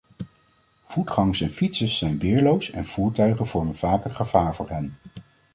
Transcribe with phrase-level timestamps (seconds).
[0.83, 4.97] Voetgangers en fietsers zijn weerloos en voertuigen vormen vaak een gevaar voor hen.